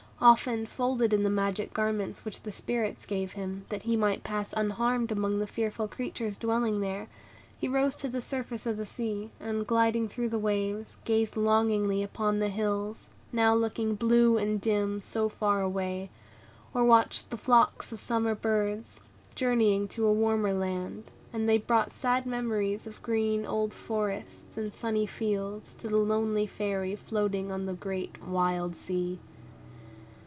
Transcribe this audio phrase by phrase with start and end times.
[0.23, 4.53] Often, folded in the magic garments which the Spirits gave him, that he might pass
[4.55, 7.07] unharmed among the fearful creatures dwelling there,
[7.57, 12.03] he rose to the surface of the sea, and, gliding through the waves, gazed longingly
[12.03, 16.11] upon the hills, now looking blue and dim so far away,
[16.71, 18.99] or watched the flocks of summer birds,
[19.33, 24.71] journeying to a warmer land; and they brought sad memories of green old forests, and
[24.71, 29.17] sunny fields, to the lonely little Fairy floating on the great, wild sea.